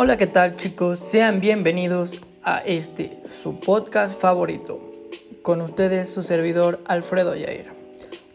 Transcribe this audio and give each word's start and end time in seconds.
Hola, 0.00 0.16
¿qué 0.16 0.28
tal 0.28 0.56
chicos? 0.56 1.00
Sean 1.00 1.40
bienvenidos 1.40 2.20
a 2.44 2.58
este, 2.58 3.18
su 3.28 3.58
podcast 3.58 4.20
favorito. 4.20 4.78
Con 5.42 5.60
ustedes 5.60 6.08
su 6.08 6.22
servidor 6.22 6.78
Alfredo 6.86 7.34
Yair. 7.34 7.72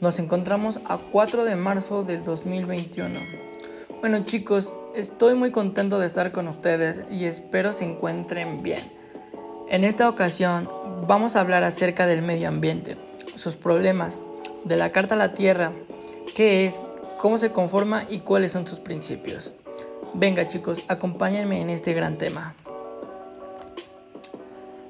Nos 0.01 0.19
encontramos 0.19 0.81
a 0.89 0.97
4 0.97 1.45
de 1.45 1.55
marzo 1.55 2.03
del 2.03 2.21
2021. 2.21 3.17
Bueno 4.01 4.25
chicos, 4.25 4.75
estoy 4.93 5.35
muy 5.35 5.51
contento 5.51 5.99
de 5.99 6.05
estar 6.05 6.33
con 6.33 6.49
ustedes 6.49 7.03
y 7.09 7.23
espero 7.23 7.71
se 7.71 7.85
encuentren 7.85 8.61
bien. 8.61 8.81
En 9.69 9.85
esta 9.85 10.09
ocasión 10.09 10.67
vamos 11.07 11.37
a 11.37 11.39
hablar 11.39 11.63
acerca 11.63 12.05
del 12.05 12.23
medio 12.23 12.49
ambiente, 12.49 12.97
sus 13.37 13.55
problemas, 13.55 14.19
de 14.65 14.75
la 14.75 14.91
Carta 14.91 15.15
a 15.15 15.17
la 15.17 15.33
Tierra, 15.33 15.71
qué 16.35 16.65
es, 16.65 16.81
cómo 17.17 17.37
se 17.37 17.53
conforma 17.53 18.03
y 18.09 18.19
cuáles 18.19 18.51
son 18.51 18.67
sus 18.67 18.79
principios. 18.79 19.53
Venga 20.15 20.47
chicos, 20.47 20.83
acompáñenme 20.87 21.59
en 21.59 21.71
este 21.71 21.93
gran 21.93 22.19
tema. 22.19 22.53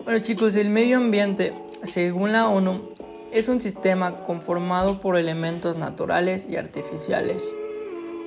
Bueno 0.04 0.20
chicos, 0.20 0.58
el 0.58 0.70
medio 0.70 0.98
ambiente, 0.98 1.54
según 1.84 2.34
la 2.34 2.50
ONU, 2.50 2.82
es 3.32 3.48
un 3.48 3.62
sistema 3.62 4.12
conformado 4.26 5.00
por 5.00 5.18
elementos 5.18 5.78
naturales 5.78 6.46
y 6.50 6.58
artificiales 6.58 7.56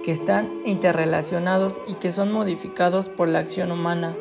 que 0.03 0.11
están 0.11 0.63
interrelacionados 0.65 1.83
y 1.87 1.95
que 1.95 2.13
son 2.13 2.33
modificados 2.33 3.11
por 3.11 3.29
la 3.29 3.41
acción 3.41 3.73
humana. 3.73 4.17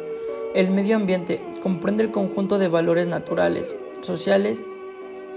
El 0.54 0.72
medio 0.72 0.98
ambiente 0.98 1.42
comprende 1.64 2.04
el 2.04 2.12
conjunto 2.12 2.60
de 2.60 2.68
valores 2.68 3.08
naturales, 3.08 3.74
sociales 4.02 4.62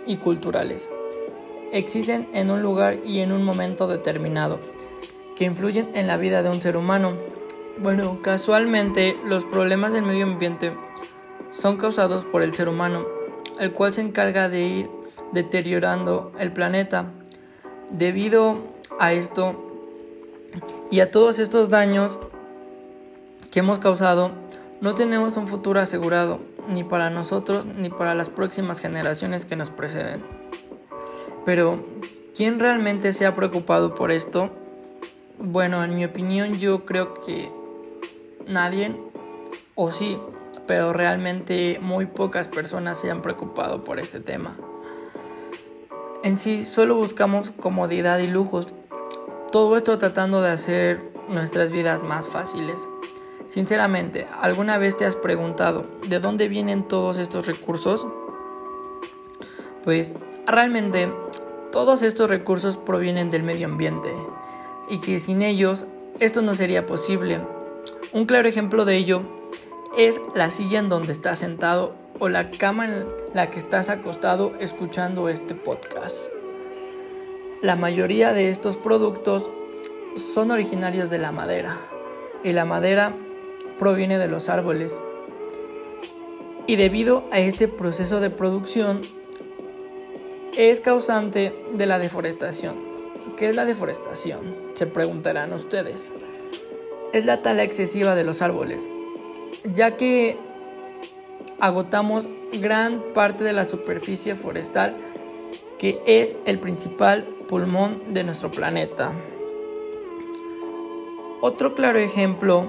y 0.07 0.17
culturales. 0.17 0.91
Existen 1.73 2.27
en 2.35 2.51
un 2.51 2.63
lugar 2.63 2.97
y 3.07 3.21
en 3.21 3.31
un 3.31 3.45
momento 3.45 3.87
determinado 3.87 4.59
que 5.39 5.45
influyen 5.45 5.89
en 5.95 6.09
la 6.09 6.17
vida 6.17 6.43
de 6.43 6.51
un 6.51 6.61
ser 6.61 6.77
humano. 6.77 7.17
Bueno, 7.81 8.19
casualmente 8.23 9.17
los 9.25 9.45
problemas 9.45 9.93
del 9.93 10.03
medio 10.03 10.27
ambiente 10.27 10.73
son 11.53 11.77
causados 11.77 12.25
por 12.25 12.43
el 12.43 12.53
ser 12.53 12.69
humano, 12.69 13.07
el 13.61 13.73
cual 13.73 13.95
se 13.95 14.01
encarga 14.01 14.49
de 14.49 14.63
ir 14.63 14.91
deteriorando 15.33 16.33
el 16.41 16.53
planeta. 16.53 17.13
Debido 17.91 18.59
a 18.99 19.13
esto 19.13 19.55
y 20.91 20.99
a 20.99 21.13
todos 21.13 21.39
estos 21.39 21.71
daños 21.71 22.19
que 23.53 23.61
hemos 23.61 23.79
causado, 23.79 24.33
no 24.81 24.95
tenemos 24.95 25.37
un 25.37 25.47
futuro 25.47 25.79
asegurado, 25.79 26.39
ni 26.69 26.83
para 26.83 27.11
nosotros 27.11 27.65
ni 27.65 27.91
para 27.91 28.17
las 28.17 28.29
próximas 28.29 28.81
generaciones 28.81 29.45
que 29.45 29.55
nos 29.55 29.71
preceden. 29.71 30.21
Pero, 31.45 31.81
¿quién 32.37 32.59
realmente 32.59 33.13
se 33.13 33.25
ha 33.25 33.37
preocupado 33.37 33.95
por 33.95 34.11
esto? 34.11 34.49
Bueno, 35.39 35.85
en 35.85 35.95
mi 35.95 36.05
opinión 36.05 36.59
yo 36.59 36.85
creo 36.85 37.15
que 37.21 37.47
nadie, 38.49 38.97
o 39.75 39.91
sí, 39.91 40.19
pero 40.67 40.93
realmente 40.93 41.79
muy 41.81 42.07
pocas 42.07 42.49
personas 42.49 42.99
se 43.01 43.11
han 43.11 43.23
preocupado 43.23 43.83
por 43.83 43.99
este 43.99 44.21
tema. 44.21 44.57
En 46.23 46.37
sí, 46.37 46.65
solo 46.65 46.97
buscamos 46.97 47.53
comodidad 47.53 48.19
y 48.19 48.27
lujos, 48.27 48.67
todo 49.53 49.77
esto 49.77 49.99
tratando 49.99 50.43
de 50.43 50.51
hacer 50.51 50.99
nuestras 51.29 51.71
vidas 51.71 52.03
más 52.03 52.29
fáciles. 52.29 52.87
Sinceramente, 53.47 54.27
¿alguna 54.43 54.77
vez 54.77 54.97
te 54.97 55.07
has 55.07 55.17
preguntado 55.17 55.83
de 56.09 56.21
dónde 56.21 56.49
vienen 56.49 56.87
todos 56.87 57.17
estos 57.19 57.47
recursos? 57.47 58.07
Pues 59.85 60.13
realmente 60.47 61.09
todos 61.73 62.03
estos 62.03 62.29
recursos 62.29 62.77
provienen 62.77 63.31
del 63.31 63.43
medio 63.43 63.67
ambiente 63.67 64.13
y 64.91 65.01
que 65.01 65.19
sin 65.19 65.41
ellos 65.41 65.87
esto 66.21 66.43
no 66.43 66.55
sería 66.55 66.85
posible. 66.85 67.41
Un 68.11 68.25
claro 68.25 68.49
ejemplo 68.49 68.87
de 68.87 68.97
ello 68.97 69.21
es 69.99 70.19
la 70.35 70.49
silla 70.49 70.79
en 70.79 70.89
donde 70.89 71.13
estás 71.13 71.39
sentado 71.41 71.95
o 72.19 72.31
la 72.31 72.51
cama 72.51 72.87
en 72.87 73.05
la 73.35 73.51
que 73.51 73.59
estás 73.59 73.91
acostado 73.91 74.55
escuchando 74.61 75.29
este 75.29 75.55
podcast. 75.55 76.29
La 77.61 77.77
mayoría 77.77 78.33
de 78.33 78.49
estos 78.49 78.79
productos 78.79 79.51
son 80.17 80.51
originarios 80.51 81.11
de 81.11 81.19
la 81.19 81.33
madera 81.33 81.77
y 82.43 82.53
la 82.53 82.65
madera 82.65 83.15
proviene 83.77 84.17
de 84.17 84.29
los 84.29 84.49
árboles. 84.49 84.99
Y 86.67 86.77
debido 86.77 87.25
a 87.31 87.41
este 87.41 87.69
proceso 87.69 88.21
de 88.21 88.31
producción 88.31 89.03
es 90.57 90.81
causante 90.81 91.55
de 91.75 91.87
la 91.87 91.99
deforestación. 91.99 92.79
¿Qué 93.37 93.51
es 93.51 93.55
la 93.55 93.67
deforestación? 93.67 94.57
Se 94.73 94.87
preguntarán 94.87 95.53
ustedes. 95.53 96.11
Es 97.13 97.25
la 97.25 97.43
tala 97.43 97.63
excesiva 97.63 98.15
de 98.15 98.25
los 98.25 98.43
árboles, 98.43 98.89
ya 99.65 99.97
que 99.97 100.37
agotamos 101.61 102.29
gran 102.61 103.03
parte 103.15 103.45
de 103.45 103.53
la 103.53 103.65
superficie 103.65 104.35
forestal 104.35 104.97
que 105.79 106.03
es 106.07 106.37
el 106.45 106.59
principal 106.59 107.23
pulmón 107.49 107.97
de 108.13 108.25
nuestro 108.25 108.51
planeta. 108.51 109.13
Otro 111.41 111.75
claro 111.75 111.99
ejemplo 111.99 112.69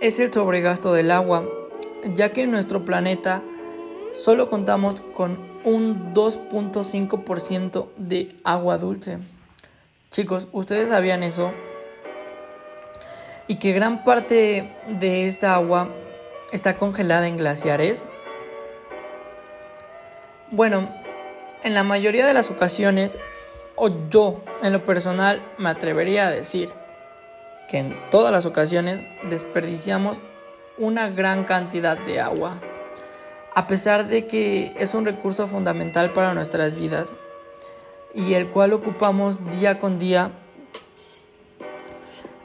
es 0.00 0.18
el 0.18 0.32
sobregasto 0.32 0.92
del 0.92 1.12
agua, 1.12 1.48
ya 2.14 2.32
que 2.32 2.42
en 2.42 2.50
nuestro 2.50 2.84
planeta 2.84 3.42
solo 4.12 4.50
contamos 4.50 5.00
con 5.14 5.38
un 5.64 6.12
2.5% 6.12 7.86
de 7.96 8.28
agua 8.42 8.78
dulce. 8.78 9.18
Chicos, 10.10 10.48
¿ustedes 10.52 10.88
sabían 10.88 11.22
eso? 11.22 11.52
Y 13.48 13.56
que 13.56 13.72
gran 13.72 14.04
parte 14.04 14.70
de 14.86 15.26
esta 15.26 15.54
agua 15.54 15.88
está 16.52 16.76
congelada 16.76 17.26
en 17.26 17.36
glaciares. 17.36 18.06
Bueno, 20.50 20.88
en 21.62 21.74
la 21.74 21.82
mayoría 21.82 22.26
de 22.26 22.34
las 22.34 22.50
ocasiones, 22.50 23.18
o 23.74 23.90
yo 24.10 24.42
en 24.62 24.72
lo 24.72 24.84
personal 24.84 25.42
me 25.56 25.70
atrevería 25.70 26.28
a 26.28 26.30
decir 26.30 26.70
que 27.68 27.78
en 27.78 27.96
todas 28.10 28.32
las 28.32 28.46
ocasiones 28.46 29.00
desperdiciamos 29.28 30.20
una 30.78 31.08
gran 31.08 31.44
cantidad 31.44 31.98
de 31.98 32.20
agua. 32.20 32.60
A 33.54 33.66
pesar 33.66 34.06
de 34.06 34.26
que 34.26 34.72
es 34.78 34.94
un 34.94 35.04
recurso 35.04 35.46
fundamental 35.46 36.12
para 36.12 36.34
nuestras 36.34 36.74
vidas, 36.74 37.14
y 38.14 38.34
el 38.34 38.48
cual 38.48 38.72
ocupamos 38.72 39.38
día 39.50 39.78
con 39.80 39.98
día, 39.98 40.30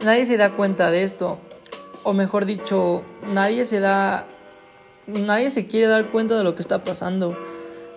nadie 0.03 0.25
se 0.25 0.37
da 0.37 0.51
cuenta 0.51 0.91
de 0.91 1.03
esto, 1.03 1.39
o 2.03 2.13
mejor 2.13 2.45
dicho, 2.45 3.03
nadie 3.31 3.65
se 3.65 3.79
da, 3.79 4.27
nadie 5.07 5.49
se 5.49 5.67
quiere 5.67 5.87
dar 5.87 6.05
cuenta 6.05 6.37
de 6.37 6.43
lo 6.43 6.55
que 6.55 6.61
está 6.61 6.83
pasando. 6.83 7.37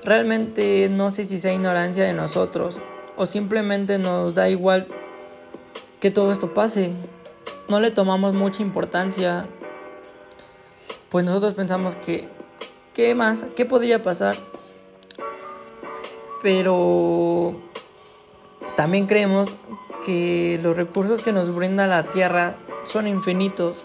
Realmente 0.04 0.88
no 0.90 1.10
sé 1.10 1.24
si 1.24 1.38
sea 1.38 1.52
ignorancia 1.52 2.04
de 2.04 2.12
nosotros 2.12 2.80
o 3.16 3.26
simplemente 3.26 3.98
nos 3.98 4.34
da 4.34 4.48
igual 4.48 4.86
que 6.00 6.10
todo 6.10 6.30
esto 6.30 6.54
pase. 6.54 6.92
No 7.68 7.80
le 7.80 7.90
tomamos 7.90 8.34
mucha 8.34 8.62
importancia. 8.62 9.46
Pues 11.08 11.24
nosotros 11.24 11.54
pensamos 11.54 11.96
que, 11.96 12.28
¿qué 12.94 13.14
más? 13.14 13.44
¿Qué 13.56 13.64
podría 13.64 14.02
pasar? 14.02 14.36
pero 16.46 17.54
también 18.76 19.06
creemos 19.06 19.48
que 20.04 20.58
los 20.62 20.76
recursos 20.76 21.22
que 21.22 21.32
nos 21.32 21.54
brinda 21.54 21.86
la 21.86 22.02
Tierra 22.02 22.56
son 22.84 23.08
infinitos. 23.08 23.84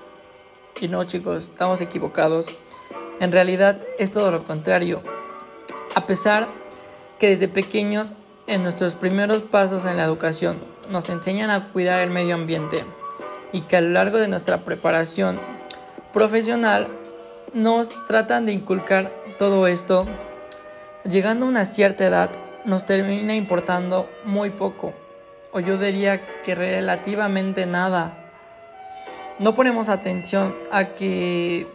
Y 0.79 0.87
no 0.87 1.03
chicos, 1.03 1.43
estamos 1.43 1.81
equivocados. 1.81 2.47
En 3.19 3.31
realidad 3.31 3.79
es 3.99 4.11
todo 4.11 4.31
lo 4.31 4.43
contrario. 4.43 5.01
A 5.95 6.05
pesar 6.05 6.47
que 7.19 7.29
desde 7.29 7.47
pequeños, 7.47 8.07
en 8.47 8.63
nuestros 8.63 8.95
primeros 8.95 9.41
pasos 9.41 9.85
en 9.85 9.97
la 9.97 10.05
educación, 10.05 10.57
nos 10.89 11.09
enseñan 11.09 11.49
a 11.49 11.69
cuidar 11.69 12.01
el 12.01 12.09
medio 12.09 12.35
ambiente 12.35 12.83
y 13.51 13.61
que 13.61 13.77
a 13.77 13.81
lo 13.81 13.89
largo 13.89 14.17
de 14.17 14.27
nuestra 14.27 14.59
preparación 14.59 15.39
profesional 16.13 16.87
nos 17.53 17.89
tratan 18.05 18.45
de 18.45 18.53
inculcar 18.53 19.11
todo 19.37 19.67
esto, 19.67 20.05
llegando 21.03 21.45
a 21.45 21.49
una 21.49 21.65
cierta 21.65 22.05
edad 22.05 22.31
nos 22.65 22.85
termina 22.85 23.35
importando 23.35 24.07
muy 24.23 24.51
poco, 24.51 24.93
o 25.51 25.59
yo 25.59 25.77
diría 25.77 26.21
que 26.43 26.55
relativamente 26.55 27.65
nada. 27.65 28.17
No 29.39 29.53
ponemos 29.53 29.89
atención 29.89 30.55
a 30.71 30.89
que 30.89 31.67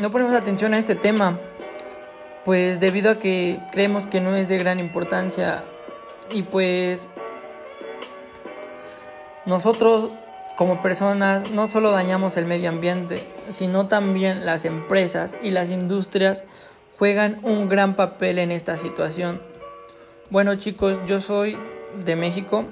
no 0.00 0.10
ponemos 0.10 0.34
atención 0.34 0.74
a 0.74 0.78
este 0.78 0.94
tema, 0.94 1.38
pues 2.44 2.80
debido 2.80 3.12
a 3.12 3.18
que 3.18 3.60
creemos 3.72 4.06
que 4.06 4.20
no 4.20 4.34
es 4.34 4.48
de 4.48 4.58
gran 4.58 4.78
importancia 4.80 5.62
y 6.30 6.42
pues 6.42 7.08
nosotros 9.46 10.10
como 10.56 10.82
personas 10.82 11.50
no 11.50 11.66
solo 11.66 11.90
dañamos 11.90 12.36
el 12.36 12.46
medio 12.46 12.68
ambiente, 12.68 13.26
sino 13.48 13.88
también 13.88 14.46
las 14.46 14.64
empresas 14.64 15.36
y 15.42 15.50
las 15.50 15.70
industrias 15.70 16.44
juegan 16.98 17.40
un 17.42 17.68
gran 17.68 17.96
papel 17.96 18.38
en 18.38 18.52
esta 18.52 18.76
situación 18.76 19.40
bueno 20.30 20.56
chicos, 20.56 20.98
yo 21.06 21.20
soy 21.20 21.58
de 22.04 22.16
México 22.16 22.64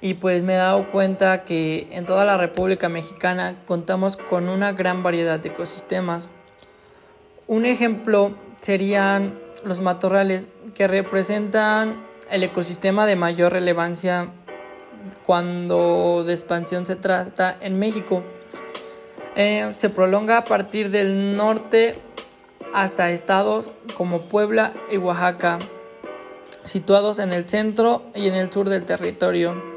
y 0.00 0.14
pues 0.14 0.42
me 0.42 0.54
he 0.54 0.58
dado 0.58 0.90
cuenta 0.90 1.44
que 1.44 1.88
en 1.90 2.04
toda 2.04 2.24
la 2.24 2.36
República 2.36 2.88
Mexicana 2.88 3.56
contamos 3.66 4.16
con 4.16 4.48
una 4.48 4.72
gran 4.72 5.02
variedad 5.02 5.40
de 5.40 5.48
ecosistemas. 5.48 6.28
Un 7.46 7.66
ejemplo 7.66 8.36
serían 8.60 9.38
los 9.64 9.80
matorrales 9.80 10.46
que 10.74 10.86
representan 10.86 12.06
el 12.30 12.42
ecosistema 12.42 13.06
de 13.06 13.16
mayor 13.16 13.52
relevancia 13.52 14.28
cuando 15.26 16.24
de 16.24 16.32
expansión 16.34 16.86
se 16.86 16.96
trata 16.96 17.56
en 17.60 17.78
México. 17.78 18.22
Eh, 19.34 19.72
se 19.76 19.88
prolonga 19.88 20.38
a 20.38 20.44
partir 20.44 20.90
del 20.90 21.36
norte 21.36 21.98
hasta 22.72 23.10
estados 23.10 23.72
como 23.96 24.20
Puebla 24.20 24.72
y 24.90 24.96
Oaxaca, 24.96 25.58
situados 26.64 27.18
en 27.18 27.32
el 27.32 27.48
centro 27.48 28.02
y 28.14 28.28
en 28.28 28.34
el 28.34 28.52
sur 28.52 28.68
del 28.68 28.84
territorio. 28.84 29.67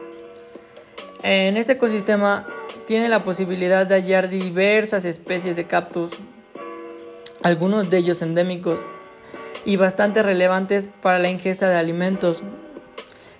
En 1.23 1.56
este 1.56 1.73
ecosistema 1.73 2.47
tiene 2.88 3.07
la 3.07 3.23
posibilidad 3.23 3.85
de 3.85 3.94
hallar 3.94 4.27
diversas 4.27 5.06
especies 5.06 5.56
de 5.56 5.68
cactus, 5.68 6.12
algunos 7.44 7.91
de 7.91 8.00
ellos 8.00 8.23
endémicos 8.23 8.79
y 9.63 9.75
bastante 9.75 10.23
relevantes 10.23 10.89
para 11.01 11.19
la 11.19 11.29
ingesta 11.29 11.69
de 11.69 11.75
alimentos 11.75 12.41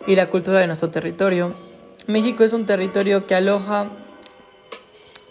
y 0.06 0.16
la 0.16 0.30
cultura 0.30 0.60
de 0.60 0.68
nuestro 0.68 0.92
territorio. 0.92 1.56
México 2.06 2.44
es 2.44 2.54
un 2.54 2.68
territorio 2.68 3.26
que 3.26 3.34
aloja 3.34 3.86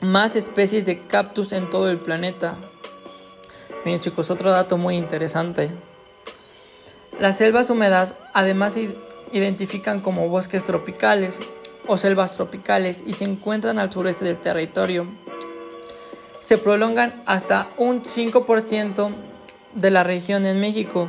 más 0.00 0.35
especies 0.35 0.85
de 0.85 1.06
cactus 1.06 1.53
en 1.53 1.70
todo 1.70 1.88
el 1.88 1.99
planeta. 1.99 2.56
Miren 3.85 4.00
chicos, 4.00 4.29
otro 4.29 4.50
dato 4.50 4.76
muy 4.76 4.96
interesante. 4.96 5.70
Las 7.20 7.38
selvas 7.38 7.70
húmedas 7.70 8.17
además 8.32 8.73
se 8.73 8.93
identifican 9.31 10.00
como 10.00 10.29
bosques 10.29 10.64
tropicales 10.64 11.38
o 11.87 11.97
selvas 11.97 12.32
tropicales 12.32 13.03
y 13.06 13.15
se 13.15 13.25
encuentran 13.25 13.79
al 13.79 13.93
sureste 13.93 14.25
del 14.25 14.37
territorio. 14.37 15.06
Se 16.41 16.59
prolongan 16.59 17.23
hasta 17.27 17.69
un 17.77 18.03
5% 18.03 19.11
de 19.75 19.91
la 19.91 20.03
región 20.03 20.47
en 20.47 20.61
México. 20.61 21.09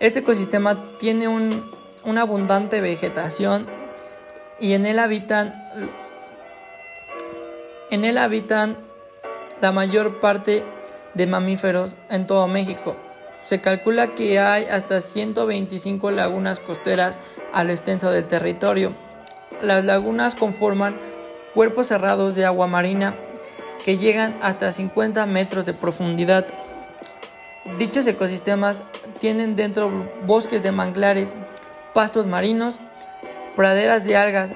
Este 0.00 0.20
ecosistema 0.20 0.76
tiene 0.98 1.28
una 1.28 2.22
abundante 2.22 2.80
vegetación 2.80 3.66
y 4.58 4.74
en 4.74 4.86
él 4.86 4.98
habitan 4.98 5.54
en 7.90 8.04
él 8.04 8.18
habitan 8.18 8.76
la 9.60 9.72
mayor 9.72 10.20
parte 10.20 10.64
de 11.14 11.26
mamíferos 11.26 11.96
en 12.08 12.26
todo 12.26 12.46
México. 12.46 12.96
Se 13.44 13.60
calcula 13.60 14.14
que 14.14 14.38
hay 14.38 14.66
hasta 14.66 15.00
125 15.00 16.10
lagunas 16.10 16.60
costeras 16.60 17.18
a 17.52 17.64
lo 17.64 17.72
extenso 17.72 18.10
del 18.10 18.26
territorio 18.26 18.92
las 19.62 19.84
lagunas 19.84 20.34
conforman 20.34 20.96
cuerpos 21.54 21.88
cerrados 21.88 22.34
de 22.34 22.44
agua 22.44 22.66
marina 22.66 23.14
que 23.84 23.98
llegan 23.98 24.38
hasta 24.42 24.72
50 24.72 25.24
metros 25.26 25.64
de 25.64 25.74
profundidad. 25.74 26.46
Dichos 27.78 28.06
ecosistemas 28.06 28.82
tienen 29.20 29.54
dentro 29.54 29.90
bosques 30.26 30.62
de 30.62 30.72
manglares, 30.72 31.36
pastos 31.94 32.26
marinos, 32.26 32.80
praderas 33.56 34.04
de 34.04 34.16
algas. 34.16 34.54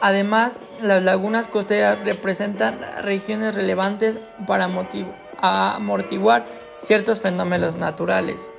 Además, 0.00 0.58
las 0.82 1.02
lagunas 1.02 1.48
costeras 1.48 1.98
representan 2.04 2.80
regiones 3.02 3.54
relevantes 3.54 4.18
para 4.46 4.68
amortiguar 5.76 6.44
ciertos 6.76 7.20
fenómenos 7.20 7.76
naturales. 7.76 8.50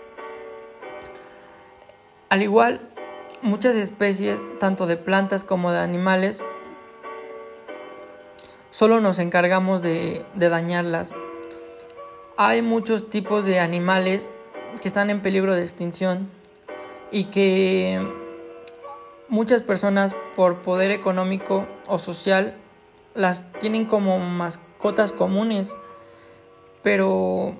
Al 2.29 2.43
igual 2.43 2.90
Muchas 3.43 3.75
especies, 3.75 4.39
tanto 4.59 4.85
de 4.85 4.97
plantas 4.97 5.43
como 5.43 5.71
de 5.71 5.79
animales, 5.79 6.43
solo 8.69 9.01
nos 9.01 9.17
encargamos 9.17 9.81
de, 9.81 10.23
dañarlas. 10.35 11.11
Hay 12.37 12.61
muchos 12.61 13.09
tipos 13.09 13.43
de 13.43 13.59
animales 13.59 14.29
que 14.79 14.87
están 14.87 15.09
en 15.09 15.23
peligro 15.23 15.55
de 15.55 15.63
extinción 15.63 16.29
y 17.09 17.25
que 17.25 17.99
muchas 19.27 19.63
personas 19.63 20.15
por 20.35 20.61
poder 20.61 20.91
económico 20.91 21.67
o 21.87 21.97
social 21.97 22.55
las 23.15 23.51
tienen 23.53 23.85
como 23.85 24.19
mascotas 24.19 25.11
comunes, 25.11 25.75
pero 26.83 27.55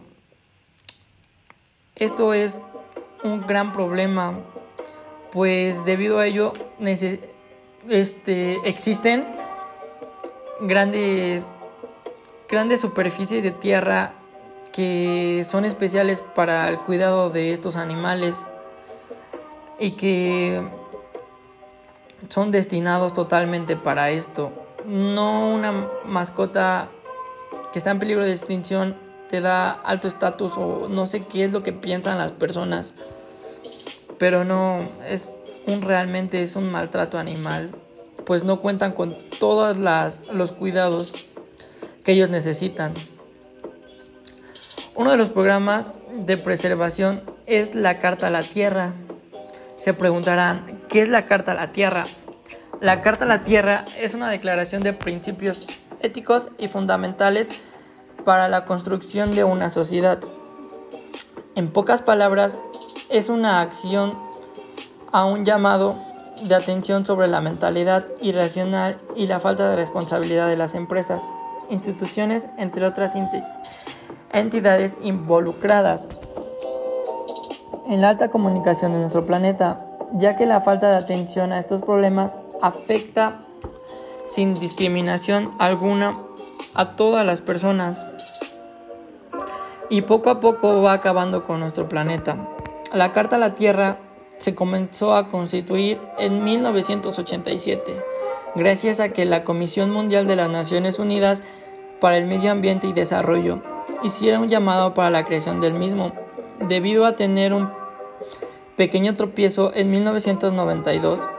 esto 1.95 2.35
es 2.35 2.59
un 3.23 3.41
gran 3.47 3.71
problema 3.71 4.37
pues 5.31 5.85
debido 5.85 6.19
a 6.19 6.27
ello 6.27 6.53
este, 7.89 8.59
existen 8.65 9.25
grandes, 10.61 11.47
grandes 12.49 12.81
superficies 12.81 13.43
de 13.43 13.51
tierra 13.51 14.13
que 14.71 15.45
son 15.49 15.65
especiales 15.65 16.21
para 16.35 16.69
el 16.69 16.79
cuidado 16.79 17.29
de 17.29 17.53
estos 17.53 17.75
animales 17.75 18.37
y 19.79 19.91
que 19.91 20.67
son 22.29 22.51
destinados 22.51 23.13
totalmente 23.13 23.75
para 23.75 24.11
esto. 24.11 24.51
No 24.85 25.49
una 25.49 25.89
mascota 26.05 26.89
que 27.73 27.79
está 27.79 27.91
en 27.91 27.99
peligro 27.99 28.23
de 28.23 28.31
extinción 28.31 28.95
te 29.29 29.41
da 29.41 29.71
alto 29.71 30.07
estatus 30.07 30.53
o 30.57 30.87
no 30.89 31.05
sé 31.05 31.25
qué 31.25 31.45
es 31.45 31.51
lo 31.51 31.61
que 31.61 31.73
piensan 31.73 32.17
las 32.17 32.31
personas 32.31 32.93
pero 34.21 34.43
no 34.43 34.75
es 35.07 35.31
un 35.65 35.81
realmente 35.81 36.43
es 36.43 36.55
un 36.55 36.71
maltrato 36.71 37.17
animal, 37.17 37.71
pues 38.23 38.43
no 38.43 38.61
cuentan 38.61 38.91
con 38.91 39.11
todos 39.39 39.79
los 39.79 40.51
cuidados 40.51 41.15
que 42.03 42.11
ellos 42.11 42.29
necesitan. 42.29 42.93
Uno 44.93 45.09
de 45.09 45.17
los 45.17 45.29
programas 45.29 45.87
de 46.13 46.37
preservación 46.37 47.23
es 47.47 47.73
la 47.73 47.95
Carta 47.95 48.27
a 48.27 48.29
la 48.29 48.43
Tierra. 48.43 48.93
Se 49.75 49.95
preguntarán, 49.95 50.67
¿qué 50.87 51.01
es 51.01 51.09
la 51.09 51.25
Carta 51.25 51.53
a 51.53 51.55
la 51.55 51.71
Tierra? 51.71 52.05
La 52.79 53.01
Carta 53.01 53.25
a 53.25 53.27
la 53.27 53.39
Tierra 53.39 53.85
es 53.99 54.13
una 54.13 54.29
declaración 54.29 54.83
de 54.83 54.93
principios 54.93 55.65
éticos 55.99 56.49
y 56.59 56.67
fundamentales 56.67 57.49
para 58.23 58.49
la 58.49 58.65
construcción 58.65 59.33
de 59.33 59.45
una 59.45 59.71
sociedad. 59.71 60.19
En 61.55 61.71
pocas 61.71 62.01
palabras, 62.01 62.55
es 63.11 63.27
una 63.27 63.59
acción 63.59 64.17
a 65.11 65.25
un 65.25 65.43
llamado 65.43 65.95
de 66.43 66.55
atención 66.55 67.05
sobre 67.05 67.27
la 67.27 67.41
mentalidad 67.41 68.07
irracional 68.21 68.99
y 69.15 69.27
la 69.27 69.39
falta 69.39 69.69
de 69.69 69.75
responsabilidad 69.75 70.47
de 70.47 70.55
las 70.55 70.75
empresas, 70.75 71.21
instituciones, 71.69 72.47
entre 72.57 72.85
otras 72.85 73.13
entidades 74.31 74.97
involucradas 75.01 76.07
en 77.87 78.01
la 78.01 78.09
alta 78.09 78.31
comunicación 78.31 78.93
de 78.93 78.99
nuestro 78.99 79.25
planeta, 79.25 79.75
ya 80.13 80.37
que 80.37 80.45
la 80.45 80.61
falta 80.61 80.87
de 80.87 80.95
atención 80.95 81.51
a 81.51 81.59
estos 81.59 81.81
problemas 81.81 82.39
afecta 82.61 83.41
sin 84.25 84.53
discriminación 84.53 85.51
alguna 85.59 86.13
a 86.73 86.95
todas 86.95 87.25
las 87.25 87.41
personas 87.41 88.05
y 89.89 90.03
poco 90.03 90.29
a 90.29 90.39
poco 90.39 90.81
va 90.81 90.93
acabando 90.93 91.43
con 91.43 91.59
nuestro 91.59 91.89
planeta. 91.89 92.37
La 92.93 93.13
Carta 93.13 93.37
a 93.37 93.39
la 93.39 93.55
Tierra 93.55 93.99
se 94.37 94.53
comenzó 94.53 95.15
a 95.15 95.29
constituir 95.29 96.01
en 96.17 96.43
1987, 96.43 97.95
gracias 98.55 98.99
a 98.99 99.09
que 99.09 99.23
la 99.23 99.45
Comisión 99.45 99.91
Mundial 99.91 100.27
de 100.27 100.35
las 100.35 100.49
Naciones 100.49 100.99
Unidas 100.99 101.41
para 102.01 102.17
el 102.17 102.25
Medio 102.25 102.51
Ambiente 102.51 102.87
y 102.87 102.93
Desarrollo 102.93 103.59
hiciera 104.03 104.39
un 104.39 104.49
llamado 104.49 104.93
para 104.93 105.09
la 105.09 105.23
creación 105.23 105.61
del 105.61 105.73
mismo, 105.73 106.11
debido 106.67 107.05
a 107.05 107.15
tener 107.15 107.53
un 107.53 107.69
pequeño 108.75 109.15
tropiezo 109.15 109.71
en 109.73 109.89
1992. 109.89 111.29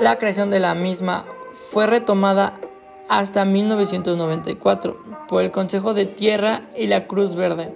La 0.00 0.16
creación 0.16 0.48
de 0.48 0.60
la 0.60 0.74
misma 0.74 1.26
fue 1.70 1.86
retomada 1.86 2.54
hasta 3.10 3.44
1994 3.44 4.96
por 5.28 5.42
el 5.42 5.50
Consejo 5.50 5.92
de 5.92 6.06
Tierra 6.06 6.62
y 6.78 6.86
la 6.86 7.06
Cruz 7.06 7.34
Verde, 7.34 7.74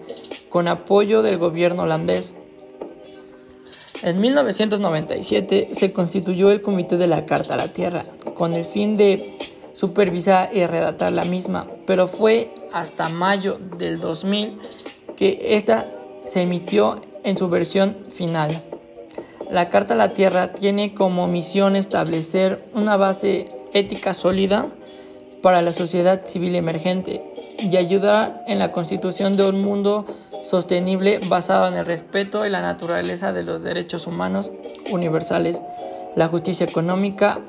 con 0.49 0.69
apoyo 0.69 1.23
del 1.23 1.39
gobierno 1.39 1.83
holandés. 1.83 2.33
En 4.03 4.21
1997 4.21 5.71
se 5.73 5.93
constituyó 5.93 6.51
el 6.51 6.63
Comité 6.63 6.97
de 6.97 7.09
la 7.09 7.27
Carta 7.27 7.55
a 7.55 7.57
la 7.57 7.73
Tierra, 7.73 8.05
con 8.35 8.53
el 8.53 8.65
fin 8.65 8.95
de 8.95 9.23
supervisar 9.73 10.51
y 10.53 10.65
redactar 10.67 11.13
la 11.13 11.25
misma, 11.25 11.67
pero 11.87 12.07
fue 12.07 12.53
hasta 12.73 13.09
mayo 13.09 13.59
del 13.79 14.01
2000 14.01 14.59
que 15.17 15.57
esta 15.57 15.87
se 16.21 16.43
emitió 16.43 17.01
en 17.25 17.37
su 17.37 17.49
versión 17.49 17.97
final. 18.15 18.63
La 19.51 19.71
Carta 19.71 19.95
a 19.95 19.97
la 19.97 20.09
Tierra 20.09 20.53
tiene 20.53 20.95
como 20.95 21.27
misión 21.27 21.75
establecer 21.75 22.59
una 22.75 22.97
base 22.97 23.49
ética 23.73 24.15
sólida 24.15 24.69
para 25.43 25.63
la 25.63 25.73
sociedad 25.73 26.27
civil 26.27 26.55
emergente 26.55 27.23
y 27.59 27.77
ayudar 27.77 28.45
en 28.47 28.59
la 28.59 28.71
constitución 28.71 29.37
de 29.37 29.49
un 29.49 29.61
mundo 29.61 30.07
sostenible 30.49 31.21
basado 31.29 31.69
en 31.69 31.75
el 31.75 31.85
respeto 31.85 32.47
y 32.47 32.49
la 32.49 32.63
naturaleza 32.63 33.35
de 33.35 33.43
los 33.43 33.63
derechos 33.63 34.07
humanos 34.07 34.51
universales, 34.91 35.63
la 36.17 36.27
justicia 36.29 36.65
económica 36.65 37.41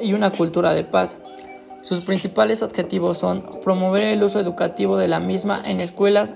y 0.00 0.14
una 0.14 0.30
cultura 0.30 0.72
de 0.72 0.84
paz. 0.84 1.18
Sus 1.82 2.06
principales 2.06 2.62
objetivos 2.62 3.18
son 3.18 3.44
promover 3.62 4.08
el 4.08 4.22
uso 4.22 4.40
educativo 4.40 4.96
de 4.96 5.08
la 5.08 5.20
misma 5.20 5.60
en 5.66 5.82
escuelas 5.82 6.34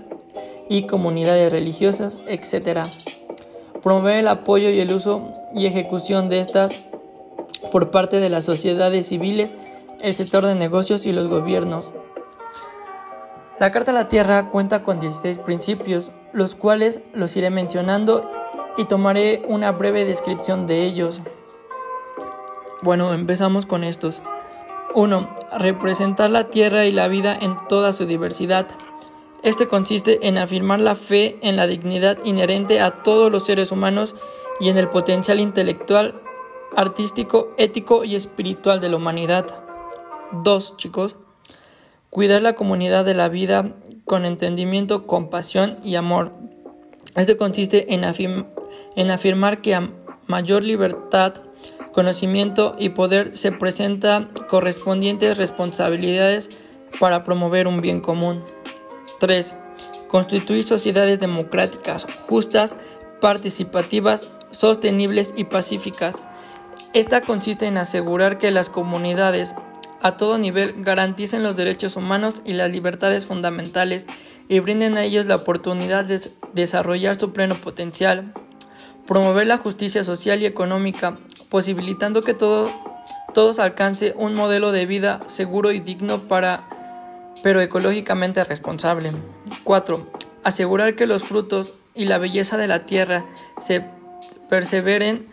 y 0.69 0.87
comunidades 0.87 1.50
religiosas, 1.50 2.25
etc. 2.29 2.81
Promover 3.83 4.19
el 4.19 4.29
apoyo 4.29 4.69
y 4.69 4.81
el 4.81 4.93
uso 4.93 5.33
y 5.55 5.65
ejecución 5.65 6.29
de 6.29 6.41
estas 6.41 6.73
por 7.73 7.91
parte 7.91 8.21
de 8.21 8.29
las 8.29 8.45
sociedades 8.45 9.07
civiles, 9.07 9.55
el 10.03 10.15
sector 10.15 10.45
de 10.45 10.57
negocios 10.57 11.07
y 11.07 11.12
los 11.12 11.29
gobiernos. 11.29 11.91
La 13.59 13.73
Carta 13.73 13.91
a 13.91 13.95
la 13.95 14.09
Tierra 14.09 14.51
cuenta 14.51 14.83
con 14.83 15.01
16 15.01 15.39
principios, 15.39 16.13
los 16.35 16.55
cuales 16.55 17.01
los 17.15 17.35
iré 17.39 17.49
mencionando 17.49 18.31
y 18.77 18.85
tomaré 18.85 19.43
una 19.49 19.73
breve 19.73 20.05
descripción 20.05 20.67
de 20.67 20.85
ellos. 20.85 21.23
Bueno, 22.83 23.15
empezamos 23.15 23.65
con 23.65 23.83
estos. 23.83 24.21
1. 24.95 25.37
Representar 25.59 26.29
la 26.29 26.51
Tierra 26.51 26.85
y 26.85 26.93
la 26.93 27.09
vida 27.09 27.35
en 27.35 27.57
toda 27.67 27.95
su 27.95 28.05
diversidad. 28.05 28.67
Este 29.43 29.69
consiste 29.69 30.29
en 30.29 30.37
afirmar 30.37 30.81
la 30.81 30.95
fe 30.95 31.39
en 31.41 31.57
la 31.57 31.67
dignidad 31.67 32.19
inherente 32.25 32.83
a 32.83 33.03
todos 33.03 33.33
los 33.33 33.47
seres 33.47 33.73
humanos 33.73 34.15
y 34.61 34.69
en 34.69 34.77
el 34.77 34.89
potencial 34.89 35.41
intelectual, 35.41 36.21
artístico, 36.77 37.55
ético 37.57 38.05
y 38.05 38.17
espiritual 38.17 38.81
de 38.81 38.91
la 38.91 38.97
humanidad. 38.97 39.47
2. 40.33 40.77
Chicos, 40.77 41.17
Cuidar 42.16 42.40
la 42.40 42.54
comunidad 42.54 43.04
de 43.04 43.12
la 43.12 43.28
vida 43.28 43.75
con 44.06 44.25
entendimiento, 44.25 45.06
compasión 45.06 45.76
y 45.82 45.96
amor. 45.96 46.32
Esto 47.14 47.37
consiste 47.37 47.92
en, 47.92 48.06
afirmar 48.06 49.61
que 49.61 49.75
a 49.75 49.90
mayor 50.26 50.64
libertad, 50.64 51.35
conocimiento 51.92 52.75
y 52.78 52.88
poder 52.88 53.37
se 53.37 53.52
presentan 53.52 54.30
correspondientes 54.49 55.37
responsabilidades 55.37 56.49
para 56.99 57.23
promover 57.23 57.68
un 57.68 57.82
bien 57.82 58.00
común. 58.00 58.40
3. 59.20 59.54
Constituir 60.08 60.64
sociedades 60.64 61.20
democráticas, 61.20 62.06
justas, 62.26 62.76
participativas, 63.20 64.26
sostenibles 64.52 65.35
y 65.37 65.44
pacíficas. 65.44 66.25
Esta 66.94 67.20
consiste 67.20 67.66
en 67.66 67.76
asegurar 67.76 68.38
que 68.38 68.50
las 68.52 68.70
comunidades 68.70 69.54
a 70.03 70.17
todo 70.17 70.38
nivel 70.38 70.75
garanticen 70.79 71.43
los 71.43 71.57
derechos 71.57 71.97
humanos 71.97 72.43
y 72.45 72.53
las 72.53 72.71
libertades 72.73 73.26
fundamentales 73.26 74.07
y 74.49 74.61
brinden 74.61 74.97
a 74.97 75.05
ellos 75.05 75.26
la 75.26 75.37
oportunidad 75.37 76.05
de 76.05 76.21
desarrollar 76.53 77.19
su 77.19 77.33
pleno 77.33 77.55
potencial, 77.57 78.33
promover 79.07 79.47
la 79.47 79.59
justicia 79.59 80.05
social 80.05 80.43
y 80.43 80.47
económica, 80.47 81.19
posibilitando 81.49 82.23
que 82.23 82.35
todo, 82.35 82.71
todos 83.35 83.59
alcancen 83.59 84.12
un 84.17 84.35
modelo 84.35 84.73
de 84.73 84.87
vida 84.87 85.21
seguro 85.26 85.73
y 85.73 85.81
digno 85.81 86.29
para 86.29 86.69
pero 87.43 87.61
ecológicamente 87.61 88.43
responsable. 88.45 89.12
4. 89.65 90.07
Asegurar 90.43 90.97
que 90.97 91.07
los 91.07 91.25
frutos 91.25 91.75
y 91.95 92.07
la 92.07 92.19
belleza 92.19 92.57
de 92.57 92.67
la 92.67 92.87
tierra 92.87 93.25
se 93.61 93.85
perseveren 94.49 95.26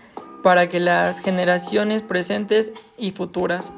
para 0.44 0.70
que 0.70 0.80
las 0.80 1.22
generaciones 1.22 2.02
presentes 2.02 2.74
y 2.98 3.12
futuras 3.12 3.72